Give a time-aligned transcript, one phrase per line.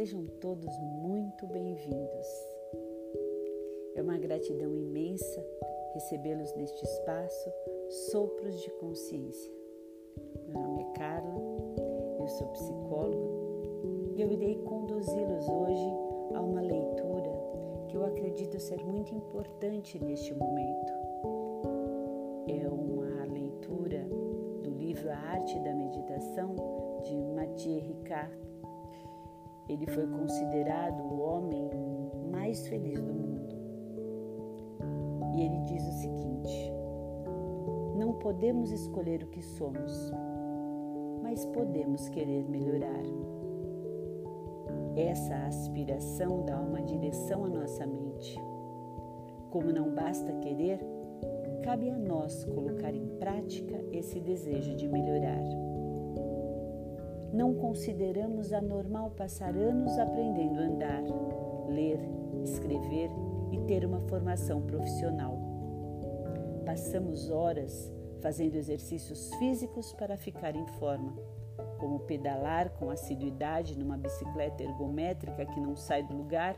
[0.00, 2.26] Sejam todos muito bem-vindos.
[3.94, 5.46] É uma gratidão imensa
[5.92, 7.52] recebê-los neste espaço
[8.10, 9.52] Sopros de Consciência.
[10.48, 11.38] Meu nome é Carla,
[12.18, 15.92] eu sou psicóloga e eu irei conduzi-los hoje
[16.34, 17.30] a uma leitura
[17.88, 20.92] que eu acredito ser muito importante neste momento.
[22.48, 24.02] É uma leitura
[24.62, 26.56] do livro A Arte da Meditação
[27.50, 28.32] Mathieu Ricard.
[29.68, 31.68] Ele foi considerado o homem
[32.30, 33.56] mais feliz do mundo.
[35.34, 36.72] E ele diz o seguinte:
[37.98, 40.12] Não podemos escolher o que somos,
[41.22, 43.02] mas podemos querer melhorar.
[44.96, 48.40] Essa aspiração dá uma direção à nossa mente.
[49.50, 50.78] Como não basta querer,
[51.64, 55.69] cabe a nós colocar em prática esse desejo de melhorar.
[57.32, 61.02] Não consideramos anormal passar anos aprendendo a andar,
[61.68, 61.98] ler,
[62.44, 63.10] escrever
[63.52, 65.38] e ter uma formação profissional.
[66.64, 71.16] Passamos horas fazendo exercícios físicos para ficar em forma
[71.80, 76.54] como pedalar com assiduidade numa bicicleta ergométrica que não sai do lugar,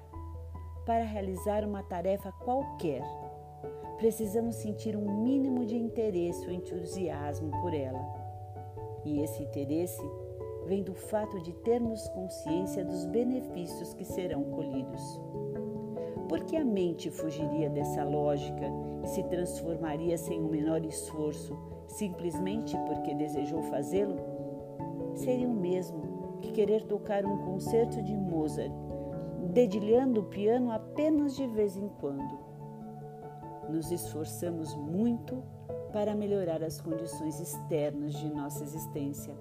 [0.84, 3.04] para realizar uma tarefa qualquer,
[3.98, 8.04] precisamos sentir um mínimo de interesse ou entusiasmo por ela.
[9.04, 10.02] E esse interesse
[10.66, 15.20] vem do fato de termos consciência dos benefícios que serão colhidos.
[16.28, 18.66] Por que a mente fugiria dessa lógica
[19.02, 24.32] e se transformaria sem o menor esforço, simplesmente porque desejou fazê-lo?
[25.14, 28.72] seria o mesmo que querer tocar um concerto de Mozart,
[29.52, 32.38] dedilhando o piano apenas de vez em quando.
[33.68, 35.42] Nos esforçamos muito
[35.92, 39.34] para melhorar as condições externas de nossa existência,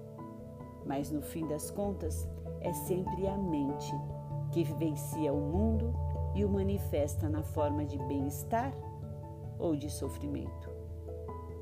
[0.86, 2.28] mas no fim das contas
[2.60, 3.94] é sempre a mente
[4.50, 5.92] que vivencia o mundo
[6.34, 8.72] e o manifesta na forma de bem-estar
[9.58, 10.70] ou de sofrimento.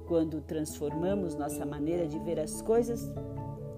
[0.07, 3.13] Quando transformamos nossa maneira de ver as coisas,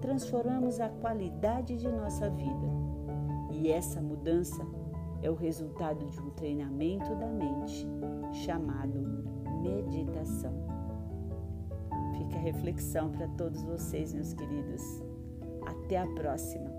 [0.01, 2.67] transformamos a qualidade de nossa vida.
[3.51, 4.65] E essa mudança
[5.21, 7.87] é o resultado de um treinamento da mente
[8.31, 8.99] chamado
[9.61, 10.53] meditação.
[12.17, 15.01] Fica a reflexão para todos vocês, meus queridos.
[15.73, 16.69] Até a próxima!